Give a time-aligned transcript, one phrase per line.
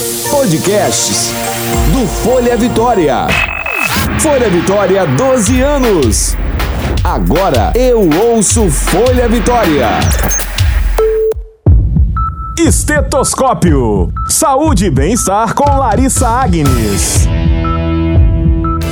[0.00, 1.30] Podcasts
[1.92, 3.26] do Folha Vitória.
[4.18, 6.36] Folha Vitória, 12 anos.
[7.04, 9.88] Agora eu ouço Folha Vitória.
[12.58, 14.10] Estetoscópio.
[14.26, 17.28] Saúde e bem-estar com Larissa Agnes.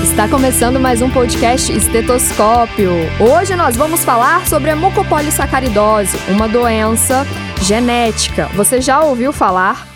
[0.02, 2.90] Está começando mais um podcast Estetoscópio.
[3.18, 7.27] Hoje nós vamos falar sobre a mucopolissacaridose, uma doença
[7.62, 8.50] genética.
[8.54, 9.88] Você já ouviu falar?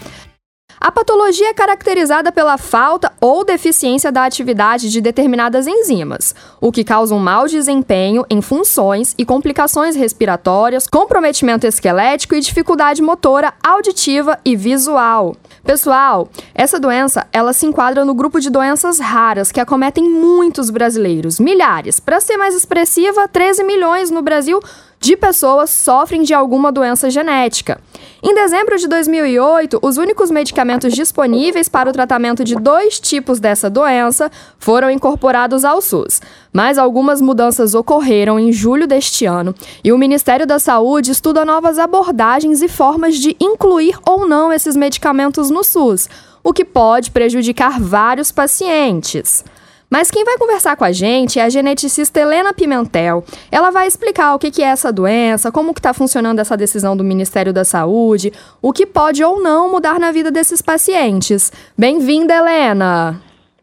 [0.85, 6.83] A patologia é caracterizada pela falta ou deficiência da atividade de determinadas enzimas, o que
[6.83, 14.41] causa um mau desempenho em funções e complicações respiratórias, comprometimento esquelético e dificuldade motora, auditiva
[14.45, 15.37] e visual.
[15.63, 21.39] Pessoal, essa doença, ela se enquadra no grupo de doenças raras que acometem muitos brasileiros,
[21.39, 22.01] milhares.
[22.01, 24.61] Para ser mais expressiva, 13 milhões no Brasil
[25.03, 27.81] de pessoas sofrem de alguma doença genética.
[28.23, 33.69] Em dezembro de 2008, os únicos medicamentos disponíveis para o tratamento de dois tipos dessa
[33.69, 34.31] doença
[34.61, 36.23] foram incorporados ao SUS.
[36.53, 41.81] Mas algumas mudanças ocorreram em julho deste ano e o Ministério da Saúde estuda novas
[41.81, 46.09] abordagens e formas de incluir ou não esses medicamentos no SUS,
[46.45, 49.45] o que pode prejudicar vários pacientes.
[49.93, 53.23] Mas quem vai conversar com a gente é a geneticista Helena Pimentel.
[53.51, 57.53] Ela vai explicar o que é essa doença, como está funcionando essa decisão do Ministério
[57.53, 58.33] da Saúde,
[58.63, 61.53] o que pode ou não mudar na vida desses pacientes.
[61.77, 63.21] Bem-vinda, Helena!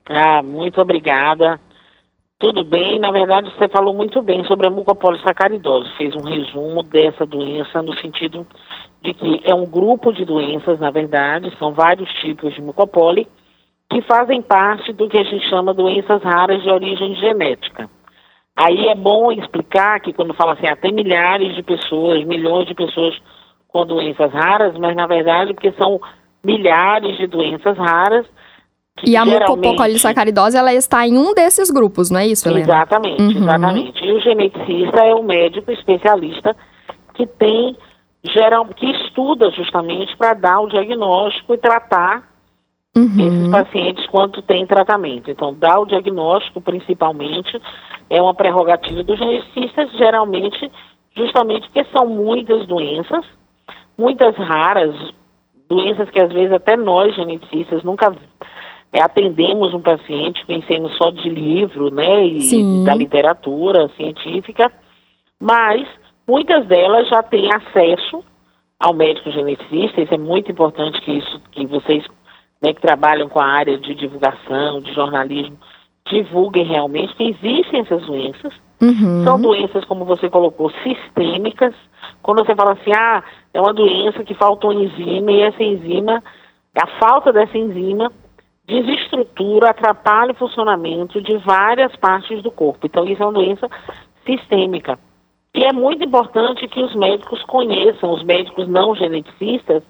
[0.08, 1.60] Ah, muito obrigada.
[2.38, 7.26] Tudo bem, na verdade você falou muito bem sobre a mucopolissacaridose, fez um resumo dessa
[7.26, 8.46] doença no sentido
[9.02, 13.28] de que é um grupo de doenças, na verdade, são vários tipos de mucopoli,
[13.90, 17.90] que fazem parte do que a gente chama doenças raras de origem genética.
[18.56, 22.76] Aí é bom explicar que quando fala assim, ah, tem milhares de pessoas, milhões de
[22.76, 23.18] pessoas
[23.68, 26.00] com doenças raras, mas na verdade porque são
[26.44, 28.26] milhares de doenças raras.
[29.04, 32.66] e a mucopolissacaridose, ela está em um desses grupos, não é isso, Helena?
[32.66, 33.32] Exatamente, uhum.
[33.32, 34.06] exatamente.
[34.06, 36.56] E o geneticista é o médico especialista
[37.14, 37.78] que tem,
[38.24, 42.29] geral, que estuda justamente para dar o diagnóstico e tratar
[42.96, 43.28] uhum.
[43.28, 45.30] esses pacientes quanto tem tratamento.
[45.30, 47.60] Então, dar o diagnóstico, principalmente,
[48.10, 50.72] é uma prerrogativa dos geneticistas, geralmente,
[51.16, 53.26] justamente porque são muitas doenças,
[53.98, 54.96] muitas raras,
[55.70, 58.16] doenças que às vezes até nós, geneticistas, nunca
[58.92, 62.84] é, atendemos um paciente, conhecemos só de livro, né, e Sim.
[62.84, 64.72] da literatura científica,
[65.40, 65.88] mas
[66.28, 68.24] muitas delas já têm acesso
[68.80, 72.04] ao médico geneticista, isso é muito importante que isso, que vocês
[72.62, 75.58] né, que trabalham com a área de divulgação, de jornalismo,
[76.06, 78.54] divulguem realmente que existem essas doenças.
[78.82, 79.24] Uhum.
[79.24, 81.74] São doenças, como você colocou, sistêmicas.
[82.22, 86.24] Quando você fala assim, ah, é uma doença que falta uma enzima e essa enzima,
[86.76, 88.12] a falta dessa enzima
[88.66, 92.86] desestrutura, atrapalha o funcionamento de várias partes do corpo.
[92.86, 93.68] Então, isso é uma doença
[94.26, 95.00] sistêmica.
[95.56, 99.82] E é muito importante que os médicos conheçam, os médicos não geneticistas,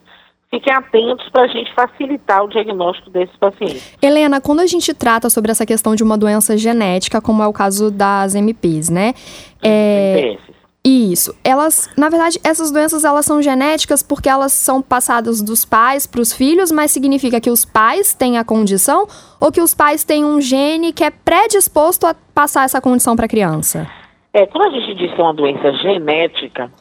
[0.49, 3.95] fiquem atentos para a gente facilitar o diagnóstico desses pacientes.
[4.01, 7.53] Helena, quando a gente trata sobre essa questão de uma doença genética, como é o
[7.53, 9.13] caso das MPs, né?
[9.61, 10.37] É...
[10.83, 11.35] Isso.
[11.43, 16.21] Elas, na verdade, essas doenças elas são genéticas porque elas são passadas dos pais para
[16.21, 19.05] os filhos, mas significa que os pais têm a condição
[19.41, 23.25] ou que os pais têm um gene que é predisposto a passar essa condição para
[23.25, 23.87] a criança?
[24.33, 26.71] É, quando a gente diz que é uma doença genética,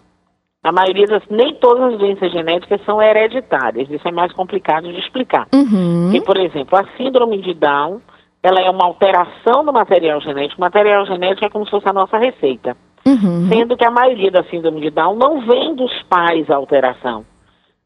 [0.69, 3.89] a maioria das, nem todas as doenças genéticas são hereditárias.
[3.89, 5.47] Isso é mais complicado de explicar.
[5.55, 6.11] Uhum.
[6.21, 8.03] por exemplo, a síndrome de Down,
[8.43, 10.61] ela é uma alteração do material genético.
[10.61, 12.77] O material genético é como se fosse a nossa receita.
[13.07, 13.49] Uhum.
[13.49, 17.25] Sendo que a maioria da síndrome de Down não vem dos pais a alteração.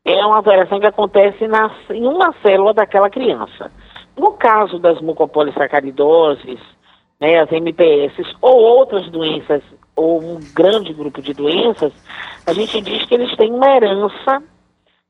[0.04, 3.70] É uma alteração que acontece na, em uma célula daquela criança.
[4.18, 6.58] No caso das mucopolissacaridoses,
[7.20, 9.62] né, as MPS ou outras doenças
[9.94, 11.92] ou um grande grupo de doenças,
[12.46, 14.42] a gente diz que eles têm uma herança.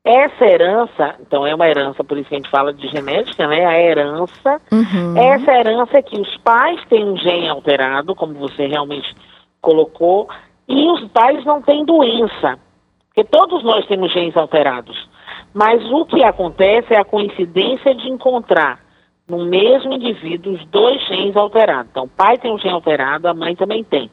[0.04, 3.64] Essa herança, então é uma herança, por isso que a gente fala de genética, né?
[3.64, 4.60] A herança.
[4.72, 5.16] Uhum.
[5.16, 9.14] Essa herança é que os pais têm um gene alterado, como você realmente
[9.60, 10.28] colocou,
[10.66, 12.58] e os pais não têm doença.
[13.06, 15.08] Porque todos nós temos genes alterados.
[15.54, 18.80] Mas o que acontece é a coincidência de encontrar
[19.28, 21.90] no mesmo indivíduo os dois genes alterados.
[21.92, 24.10] Então, o pai tem um gene alterado, a mãe também tem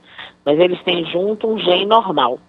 [0.49, 2.39] mas eles têm junto um gene normal.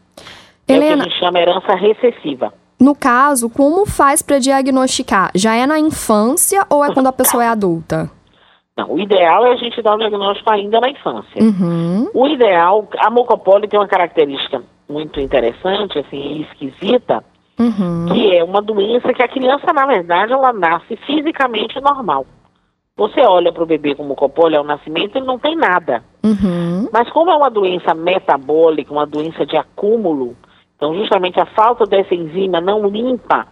[0.67, 2.55] Helena, é o que a gente chama herança recessiva.
[2.81, 5.31] No caso, como faz para diagnosticar?
[5.35, 8.11] Já é na infância ou é quando a pessoa é adulta?
[8.75, 11.43] Não, o ideal é a gente dar o diagnóstico ainda na infância.
[11.43, 12.09] Uhum.
[12.15, 17.23] O ideal, a mucopólise tem uma característica muito interessante, assim, esquisita,
[17.59, 18.07] uhum.
[18.11, 22.25] que é uma doença que a criança, na verdade, ela nasce fisicamente normal.
[23.01, 26.05] Você olha para o bebê com mucopólio ao nascimento, ele não tem nada.
[26.23, 26.87] Uhum.
[26.93, 30.37] Mas como é uma doença metabólica, uma doença de acúmulo,
[30.77, 33.47] então justamente a falta dessa enzima não limpa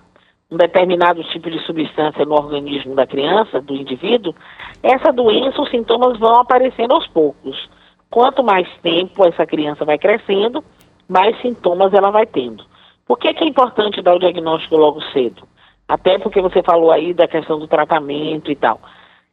[0.50, 4.34] um determinado tipo de substância no organismo da criança, do indivíduo,
[4.82, 7.70] essa doença, os sintomas vão aparecendo aos poucos.
[8.10, 10.62] Quanto mais tempo essa criança vai crescendo,
[11.08, 12.66] mais sintomas ela vai tendo.
[13.06, 15.48] Por que, que é importante dar o diagnóstico logo cedo?
[15.88, 18.78] Até porque você falou aí da questão do tratamento e tal.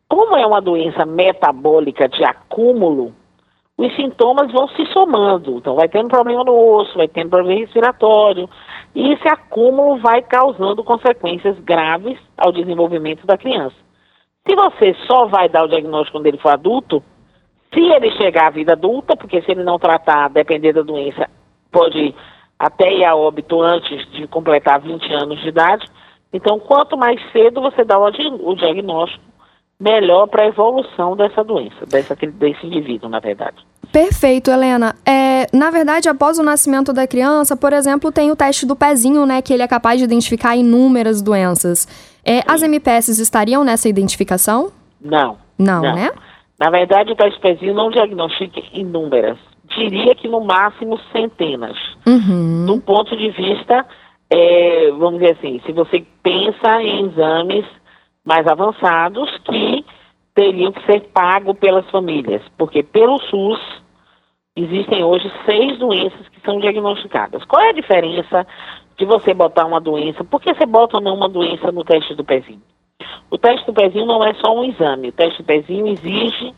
[0.08, 3.14] Como é uma doença metabólica de acúmulo,
[3.78, 5.58] os sintomas vão se somando.
[5.58, 8.50] Então, vai tendo problema no osso, vai tendo problema respiratório,
[8.94, 13.76] e esse acúmulo vai causando consequências graves ao desenvolvimento da criança.
[14.48, 17.04] Se você só vai dar o diagnóstico quando ele for adulto,
[17.74, 21.30] se ele chegar à vida adulta, porque se ele não tratar, depender da doença,
[21.72, 22.16] pode
[22.58, 25.86] até ir a óbito antes de completar 20 anos de idade.
[26.32, 29.24] Então, quanto mais cedo você dá o, diagnóstico,
[29.80, 33.58] melhor para a evolução dessa doença, dessa, desse indivíduo, na verdade.
[33.92, 34.96] Perfeito, Helena.
[35.06, 39.26] É, na verdade, após o nascimento da criança, por exemplo, tem o teste do pezinho,
[39.26, 41.88] né, que ele é capaz de identificar inúmeras doenças.
[42.26, 44.72] É, as MPS estariam nessa identificação?
[45.00, 45.38] Não.
[45.58, 45.96] Não, não.
[45.96, 46.12] né?
[46.60, 49.38] Na verdade, o teste do pezinho não diagnostica inúmeras.
[49.78, 51.78] Diria que no máximo centenas.
[52.06, 52.66] Uhum.
[52.66, 53.86] Do ponto de vista,
[54.30, 57.66] é, vamos dizer assim, se você pensa em exames
[58.26, 59.65] mais avançados que
[60.36, 63.60] teriam que ser pagos pelas famílias, porque pelo SUS
[64.56, 67.44] existem hoje seis doenças que são diagnosticadas.
[67.46, 68.46] Qual é a diferença
[68.98, 70.24] de você botar uma doença?
[70.24, 72.62] Por que você bota ou não uma doença no teste do pezinho?
[73.32, 75.10] O teste do pezinho não é só um exame.
[75.10, 76.54] O teste do pezinho exige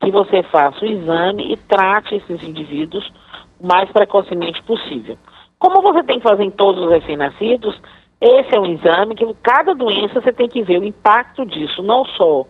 [0.00, 3.10] que você faça o exame e trate esses indivíduos
[3.58, 5.18] o mais precocemente possível.
[5.58, 7.80] Como você tem que fazer em todos os recém-nascidos,
[8.20, 12.04] esse é um exame que cada doença você tem que ver o impacto disso, não
[12.04, 12.46] só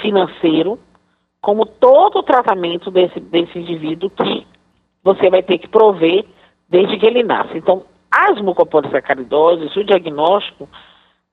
[0.00, 0.78] financeiro,
[1.40, 4.46] como todo o tratamento desse, desse indivíduo que
[5.02, 6.24] você vai ter que prover
[6.68, 7.56] desde que ele nasce.
[7.56, 10.68] Então, as mucopolissacaridoses, o diagnóstico,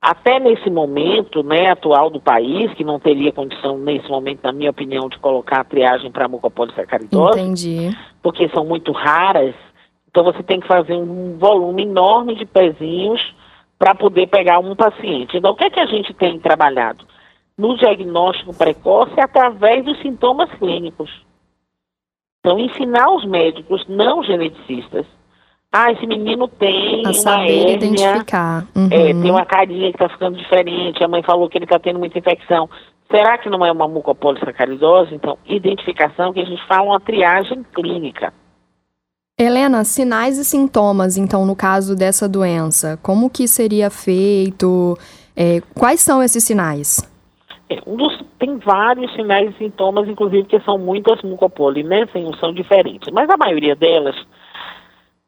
[0.02, 4.70] até nesse momento né, atual do país, que não teria condição, nesse momento, na minha
[4.70, 7.98] opinião, de colocar a triagem para mucopolissacaridose, Entendi.
[8.22, 9.56] porque são muito raras,
[10.10, 13.34] então você tem que fazer um volume enorme de pezinhos
[13.80, 15.38] para poder pegar um paciente.
[15.38, 17.06] Então, o que é que a gente tem trabalhado?
[17.58, 21.10] No diagnóstico precoce, através dos sintomas clínicos.
[22.40, 25.06] Então, ensinar os médicos não geneticistas.
[25.72, 28.68] Ah, esse menino tem a uma saber hérnia, identificar.
[28.76, 28.90] Uhum.
[28.92, 32.00] É, tem uma carinha que está ficando diferente, a mãe falou que ele está tendo
[32.00, 32.70] muita infecção.
[33.10, 35.16] Será que não é uma mucopolissacaridose?
[35.16, 38.34] Então, identificação, que a gente fala uma triagem clínica.
[39.40, 44.98] Helena, sinais e sintomas, então, no caso dessa doença, como que seria feito?
[45.36, 47.02] É, quais são esses sinais?
[47.86, 52.08] Dos, tem vários sinais e sintomas, inclusive, que são muitas mucopoli, né?
[52.40, 53.12] São diferentes.
[53.12, 54.16] Mas a maioria delas,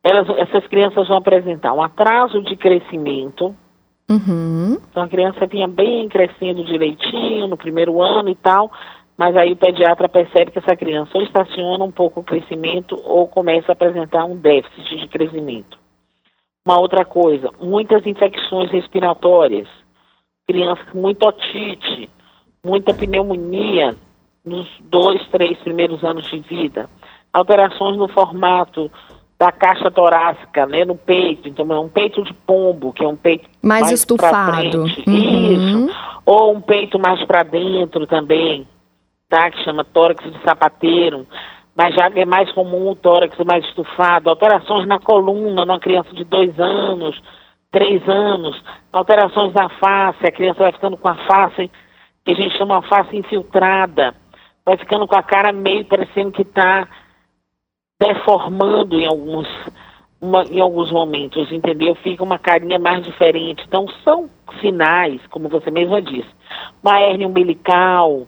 [0.03, 3.55] elas, essas crianças vão apresentar um atraso de crescimento.
[4.09, 4.77] Uhum.
[4.89, 8.71] Então a criança vinha bem crescendo direitinho no primeiro ano e tal,
[9.17, 13.27] mas aí o pediatra percebe que essa criança ou estaciona um pouco o crescimento ou
[13.27, 15.79] começa a apresentar um déficit de crescimento.
[16.65, 19.67] Uma outra coisa, muitas infecções respiratórias,
[20.47, 22.09] criança com muita otite,
[22.65, 23.95] muita pneumonia
[24.43, 26.89] nos dois, três primeiros anos de vida,
[27.31, 28.91] alterações no formato
[29.37, 33.17] da caixa torácica, né, no peito, então é um peito de pombo, que é um
[33.17, 35.87] peito mais, mais estufado, uhum.
[35.87, 35.95] isso,
[36.25, 38.65] ou um peito mais para dentro também,
[39.27, 39.51] tá?
[39.51, 41.27] Que chama tórax de sapateiro,
[41.75, 46.23] mas já é mais comum o tórax mais estufado, alterações na coluna numa criança de
[46.23, 47.21] dois anos,
[47.71, 51.69] três anos, alterações na face, a criança vai ficando com a face,
[52.25, 54.15] que a gente chama uma face infiltrada,
[54.65, 56.87] vai ficando com a cara meio parecendo que está
[58.01, 59.47] deformando em alguns,
[60.19, 61.93] uma, em alguns momentos, entendeu?
[61.95, 63.63] Fica uma carinha mais diferente.
[63.67, 64.27] Então, são
[64.59, 66.29] sinais, como você mesma disse.
[66.83, 68.25] Uma hernia umbilical,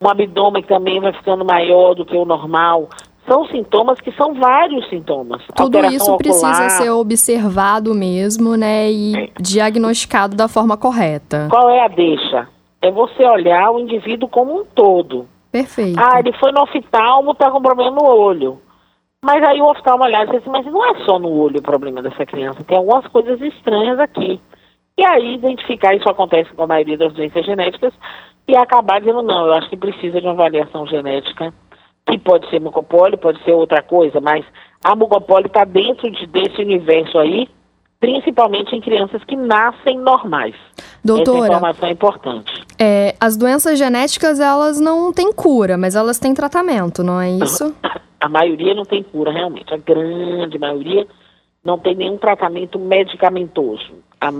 [0.00, 2.88] um abdômen que também vai ficando maior do que o normal.
[3.28, 5.42] São sintomas que são vários sintomas.
[5.54, 8.90] Tudo isso ocular, precisa ser observado mesmo, né?
[8.90, 9.30] E é.
[9.40, 11.48] diagnosticado da forma correta.
[11.50, 12.53] Qual é a deixa?
[12.84, 15.26] É você olhar o indivíduo como um todo.
[15.50, 15.98] Perfeito.
[15.98, 18.60] Ah, ele foi no oftalmo, está com problema no olho.
[19.24, 21.62] Mas aí o oftalmo olhar e disse assim, mas não é só no olho o
[21.62, 24.38] problema dessa criança, tem algumas coisas estranhas aqui.
[24.98, 27.94] E aí identificar, isso acontece com a maioria das doenças genéticas,
[28.46, 31.54] e acabar dizendo, não, eu acho que precisa de uma avaliação genética,
[32.06, 34.44] que pode ser mucopólio, pode ser outra coisa, mas
[34.84, 37.48] a mucopólio está dentro de, desse universo aí
[38.04, 40.54] principalmente em crianças que nascem normais.
[41.02, 42.52] Doutora, Essa informação é importante.
[42.78, 47.74] É, as doenças genéticas, elas não têm cura, mas elas têm tratamento, não é isso?
[48.20, 49.72] A maioria não tem cura, realmente.
[49.72, 51.06] A grande maioria
[51.62, 53.94] não tem nenhum tratamento medicamentoso.
[54.20, 54.30] A,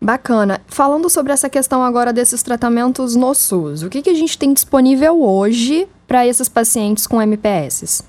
[0.00, 0.62] Bacana.
[0.66, 4.54] Falando sobre essa questão agora desses tratamentos no SUS, o que, que a gente tem
[4.54, 8.08] disponível hoje para esses pacientes com MPS?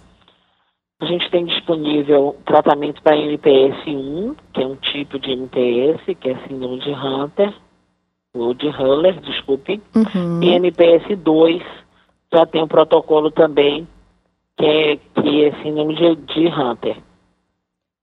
[1.02, 6.30] A gente tem disponível tratamento para MPS 1, que é um tipo de MPS, que
[6.30, 7.54] é síndrome de Hunter,
[8.54, 9.82] de Haller, desculpe.
[9.96, 10.42] Uhum.
[10.42, 11.62] E MPS 2
[12.34, 13.88] já tem um protocolo também,
[14.58, 16.98] que é, que é de, de Hunter.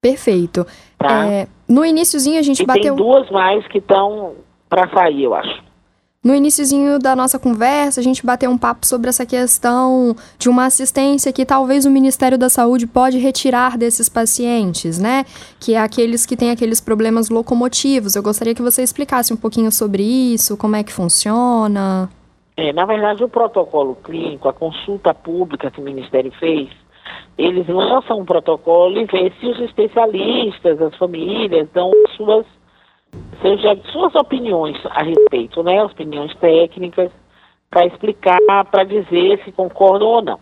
[0.00, 0.66] Perfeito.
[0.98, 1.26] Tá?
[1.26, 2.82] É, no iníciozinho a gente e bateu.
[2.82, 4.34] tem duas mais que estão
[4.68, 5.62] para sair, eu acho.
[6.24, 10.64] No iníciozinho da nossa conversa, a gente bateu um papo sobre essa questão de uma
[10.64, 15.26] assistência que talvez o Ministério da Saúde pode retirar desses pacientes, né?
[15.60, 18.16] Que é aqueles que têm aqueles problemas locomotivos.
[18.16, 22.08] Eu gostaria que você explicasse um pouquinho sobre isso, como é que funciona.
[22.56, 26.70] É, na verdade, o protocolo clínico, a consulta pública que o Ministério fez,
[27.36, 32.46] eles lançam um protocolo e vê se os especialistas, as famílias, dão suas
[33.42, 35.82] seja suas opiniões a respeito, né?
[35.84, 37.10] Opiniões técnicas
[37.70, 38.38] para explicar,
[38.70, 40.38] para dizer se concordam ou não.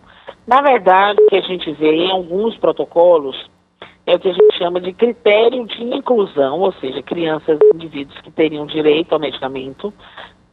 [0.46, 3.36] Na verdade, o que a gente vê em alguns protocolos
[4.06, 8.30] é o que a gente chama de critério de inclusão, ou seja, crianças indivíduos que
[8.30, 9.92] teriam direito ao medicamento,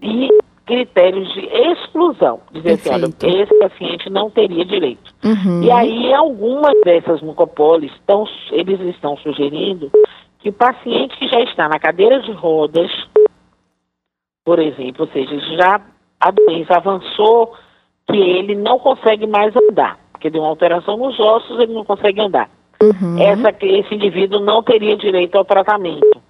[0.01, 0.29] e
[0.65, 5.15] critérios de exclusão, dizer assim, olha, esse paciente não teria direito.
[5.25, 5.63] Uhum.
[5.63, 9.91] E aí, algumas dessas mucopolis, estão, eles estão sugerindo
[10.39, 12.89] que o paciente que já está na cadeira de rodas,
[14.43, 15.81] por exemplo, ou seja, já
[16.19, 17.53] a doença avançou,
[18.09, 22.21] que ele não consegue mais andar, porque deu uma alteração nos ossos, ele não consegue
[22.21, 22.49] andar.
[22.81, 23.21] Uhum.
[23.21, 26.21] Essa, esse indivíduo não teria direito ao tratamento.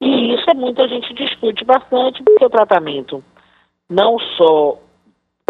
[0.00, 3.22] E isso é muita gente discute bastante, porque o tratamento
[3.88, 4.78] não só,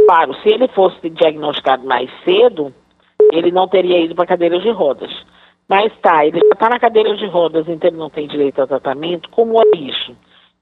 [0.06, 2.75] claro, se ele fosse diagnosticado mais cedo,
[3.32, 5.11] ele não teria ido para cadeira de rodas.
[5.73, 8.67] Mas tá, ele já está na cadeira de rodas, então ele não tem direito ao
[8.67, 9.31] tratamento.
[9.31, 10.14] Como é isso?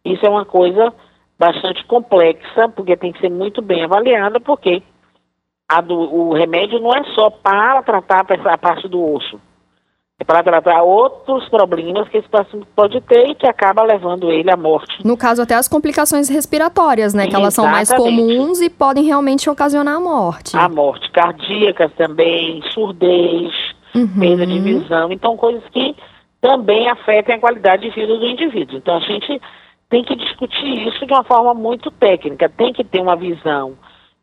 [0.04, 0.94] Isso é uma coisa
[1.36, 4.80] bastante complexa, porque tem que ser muito bem avaliada, porque
[5.84, 9.40] do, o remédio não é só para tratar a parte do osso.
[10.16, 14.48] É para tratar outros problemas que esse paciente pode ter e que acaba levando ele
[14.48, 15.04] à morte.
[15.04, 17.26] No caso, até as complicações respiratórias, né?
[17.26, 20.56] Que elas são mais comuns e podem realmente ocasionar a morte.
[20.56, 21.10] A morte.
[21.10, 23.50] Cardíacas também, surdez,
[23.94, 24.20] uhum.
[24.20, 25.12] perda de visão.
[25.12, 25.96] Então, coisas que
[26.40, 28.78] também afetam a qualidade de vida do indivíduo.
[28.78, 29.40] Então, a gente
[29.88, 32.48] tem que discutir isso de uma forma muito técnica.
[32.48, 33.74] Tem que ter uma visão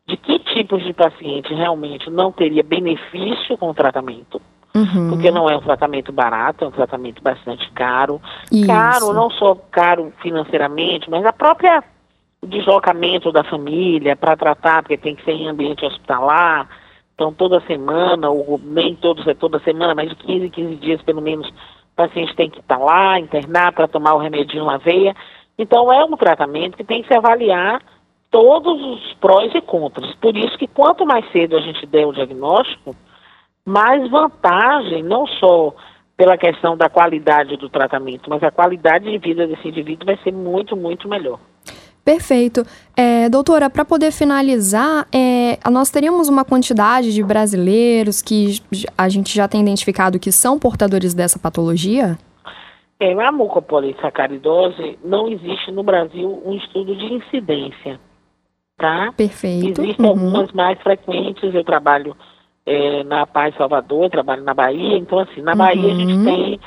[0.08, 4.42] de que tipos de paciente realmente não teria benefício com o tratamento
[4.78, 5.10] Uhum.
[5.10, 8.22] Porque não é um tratamento barato, é um tratamento bastante caro.
[8.52, 8.68] Isso.
[8.68, 11.84] Caro, não só caro financeiramente, mas a própria
[12.46, 16.68] deslocamento da família para tratar, porque tem que ser em ambiente hospitalar.
[17.18, 21.02] Então, toda semana, ou nem todos é toda semana, mas de 15 em 15 dias,
[21.02, 25.16] pelo menos, o paciente tem que estar lá, internar para tomar o remedinho na veia.
[25.58, 27.82] Então, é um tratamento que tem que se avaliar
[28.30, 30.14] todos os prós e contras.
[30.18, 32.96] Por isso que quanto mais cedo a gente der o diagnóstico,
[33.66, 35.74] mais vantagem, não só
[36.16, 40.32] pela questão da qualidade do tratamento, mas a qualidade de vida desse indivíduo vai ser
[40.32, 41.40] muito, muito melhor.
[42.08, 42.66] Perfeito.
[42.96, 48.62] É, doutora, para poder finalizar, é, nós teríamos uma quantidade de brasileiros que
[48.98, 52.18] a gente já tem identificado que são portadores dessa patologia?
[52.98, 58.00] É, a mucopolissacaridose não existe no Brasil um estudo de incidência,
[58.78, 59.12] tá?
[59.12, 59.82] Perfeito.
[59.82, 60.12] Existem uhum.
[60.12, 62.16] algumas mais frequentes, eu trabalho
[62.66, 66.24] é, na Paz Salvador, trabalho na Bahia, então assim, na Bahia a gente Uhum.
[66.24, 66.60] tem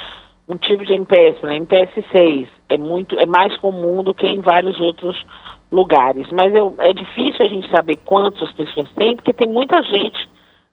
[0.51, 1.57] um tipo de MPS, né?
[1.57, 5.17] MPS 6, é muito, é mais comum do que em vários outros
[5.71, 10.29] lugares, mas eu, é difícil a gente saber quantas pessoas tem, porque tem muita gente,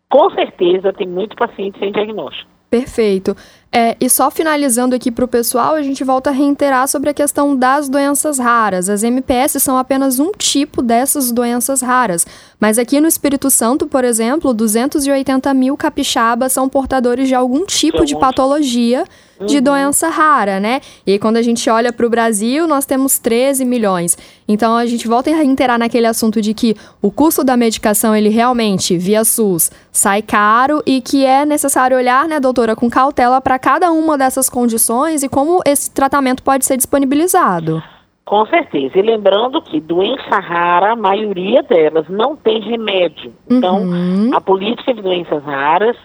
[0.09, 2.49] com certeza tem muito paciente sem diagnóstico.
[2.69, 3.35] Perfeito.
[3.71, 7.13] É, e só finalizando aqui para o pessoal, a gente volta a reiterar sobre a
[7.13, 8.89] questão das doenças raras.
[8.89, 12.25] As MPS são apenas um tipo dessas doenças raras.
[12.59, 18.03] Mas aqui no Espírito Santo, por exemplo, 280 mil capixabas são portadores de algum tipo
[18.03, 19.05] de patologia
[19.45, 19.63] de uhum.
[19.63, 20.81] doença rara, né?
[21.05, 24.17] E aí, quando a gente olha para o Brasil, nós temos 13 milhões.
[24.47, 28.29] Então a gente volta a reiterar naquele assunto de que o custo da medicação, ele
[28.29, 33.59] realmente, via SUS, sai caro e que é necessário olhar, né, doutora, com cautela para
[33.59, 37.83] cada uma dessas condições e como esse tratamento pode ser disponibilizado.
[38.27, 38.99] Com certeza.
[38.99, 43.33] E lembrando que doença rara, a maioria delas não tem remédio.
[43.49, 44.31] Então, uhum.
[44.33, 45.95] a política de doenças raras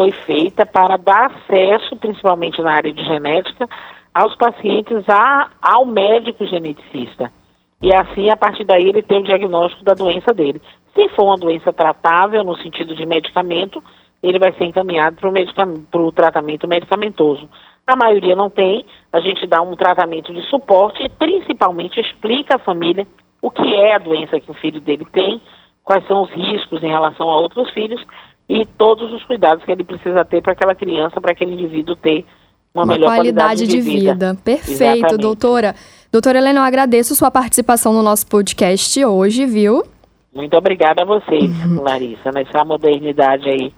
[0.00, 3.68] foi feita para dar acesso, principalmente na área de genética,
[4.14, 7.30] aos pacientes a, ao médico geneticista.
[7.82, 10.62] E assim, a partir daí, ele tem o diagnóstico da doença dele.
[10.94, 13.84] Se for uma doença tratável, no sentido de medicamento,
[14.22, 17.46] ele vai ser encaminhado para o tratamento medicamentoso.
[17.86, 22.58] A maioria não tem, a gente dá um tratamento de suporte e principalmente explica à
[22.58, 23.06] família
[23.42, 25.42] o que é a doença que o filho dele tem,
[25.84, 28.02] quais são os riscos em relação a outros filhos
[28.50, 32.26] e todos os cuidados que ele precisa ter para aquela criança, para aquele indivíduo ter
[32.74, 34.12] uma, uma melhor qualidade, qualidade de, vida.
[34.12, 34.38] vida.
[34.44, 35.16] Perfeito, Exatamente.
[35.18, 35.74] doutora.
[36.10, 39.84] Doutora Helena, eu agradeço sua participação no nosso podcast hoje, viu?
[40.34, 41.80] Muito obrigada a vocês, uhum.
[41.80, 43.72] Larissa, nessa modernidade aí.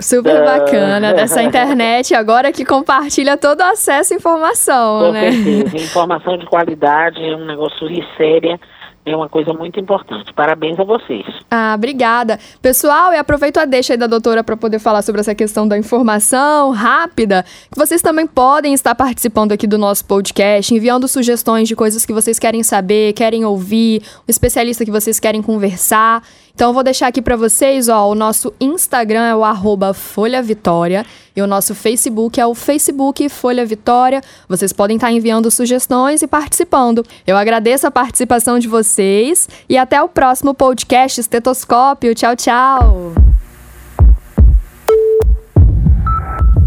[0.00, 5.30] Super bacana dessa internet, agora que compartilha todo o acesso à informação, Com né?
[5.30, 8.58] certeza, informação de qualidade é um negócio séria
[9.04, 10.32] é uma coisa muito importante.
[10.34, 11.24] Parabéns a vocês.
[11.50, 12.38] Ah, obrigada.
[12.60, 15.78] Pessoal, e aproveito a deixa aí da doutora para poder falar sobre essa questão da
[15.78, 21.74] informação rápida, que vocês também podem estar participando aqui do nosso podcast, enviando sugestões de
[21.74, 26.22] coisas que vocês querem saber, querem ouvir, um especialista que vocês querem conversar.
[26.54, 30.42] Então eu vou deixar aqui para vocês, ó, o nosso Instagram é o arroba Folha
[30.42, 34.20] Vitória e o nosso Facebook é o Facebook Folha Vitória.
[34.48, 37.04] Vocês podem estar enviando sugestões e participando.
[37.26, 42.14] Eu agradeço a participação de vocês e até o próximo podcast Estetoscópio.
[42.14, 43.12] Tchau, tchau!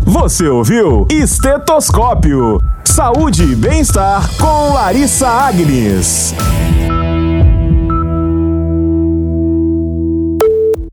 [0.06, 2.60] Você ouviu Estetoscópio.
[2.86, 6.36] Saúde e bem-estar com Larissa Agnes.